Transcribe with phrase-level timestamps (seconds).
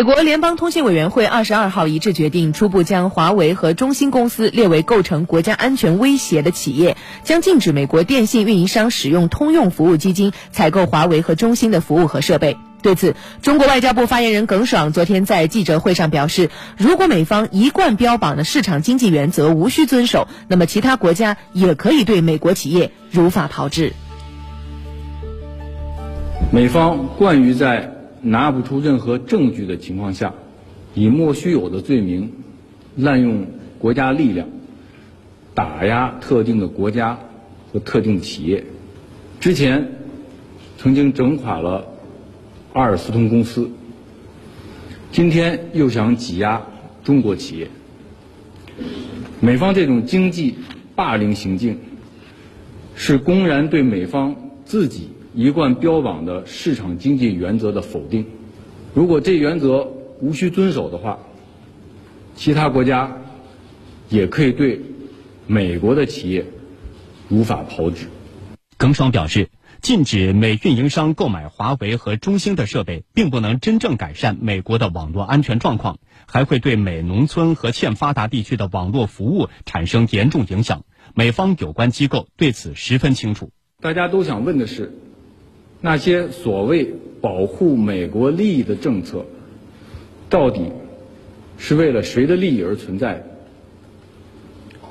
[0.00, 12.56] 美国联邦通信委员会二十二号一致决定，初步将华为和中兴公司列为构成国家安全威胁的企业，将禁止美国电信运营商使用通用服务基金采购华为和中兴的服务和设备。
[12.80, 16.48] 对此，中国外交部发言人耿爽昨天在记者会上表示，
[16.78, 23.92] 如果美方一贯标榜的市场经济原则无需遵守，那么其他国家也可以对美国企业如法炮制。
[26.50, 30.34] 美方惯于在拿不出任何证据的情况下，
[30.94, 32.32] 以莫须有的罪名
[32.96, 33.46] 滥用
[33.78, 34.48] 国家力量，
[35.54, 37.18] 打压特定的国家
[37.72, 38.64] 和特定的企业。
[39.40, 39.92] 之前
[40.76, 41.86] 曾经整垮了
[42.72, 43.70] 阿尔斯通公司，
[45.10, 46.62] 今天又想挤压
[47.02, 47.68] 中国企业。
[49.40, 50.56] 美方这种经济
[50.94, 51.78] 霸凌行径，
[52.94, 55.08] 是公然对美方自己。
[55.32, 58.26] 一贯标榜的市场经济原则的否定，
[58.94, 59.88] 如果这原则
[60.20, 61.20] 无需遵守的话，
[62.34, 63.16] 其他国家
[64.08, 64.80] 也可以对
[65.46, 66.46] 美国的企业
[67.28, 68.08] 如法炮制。
[68.76, 80.82] 耿爽表示，禁止美运营商购买华为和中兴的设备，并不能真正改善美国的网络安全状况，还会对美农村和欠发达地区的网络服务产生严重影响。
[81.14, 83.52] 美方有关机构对此十分清楚。
[83.80, 84.92] 大家都想问的是。
[85.80, 89.24] 那些所谓保护美国利益的政策，
[90.28, 90.70] 到底
[91.58, 93.24] 是为了谁的利益而存在？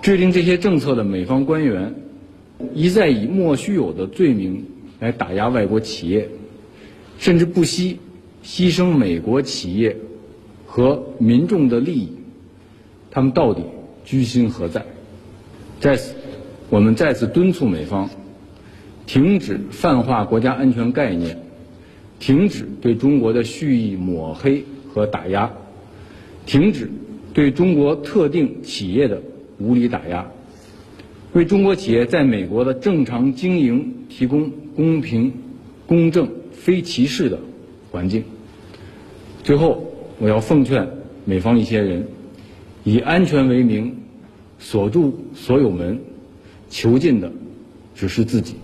[0.00, 1.94] 制定这些政策的美方官员
[2.72, 4.64] 一再以莫须有的罪名
[5.00, 6.28] 来打压外国企业，
[7.18, 7.98] 甚至不惜
[8.44, 9.96] 牺牲美国企业
[10.66, 12.12] 和民众的利益，
[13.10, 13.62] 他们到底
[14.04, 14.86] 居心何在？
[15.80, 16.14] 在此，
[16.70, 18.08] 我们再次敦促美方。
[19.08, 21.38] 停止泛化国家安全概念，
[22.20, 25.50] 停止对中国的蓄意抹黑和打压，
[26.44, 26.90] 停止
[27.32, 29.22] 对中国特定企业的
[29.58, 30.30] 无理打压，
[31.32, 35.32] 为中国企业在美国的正常经营提供公平、
[35.86, 37.38] 公正、非歧视的
[37.90, 38.24] 环境。
[39.42, 40.86] 最后，我要奉劝
[41.24, 42.08] 美方一些人，
[42.84, 43.96] 以安全为名
[44.58, 45.98] 锁住所有门，
[46.68, 47.32] 囚禁的
[47.94, 48.56] 只是自己。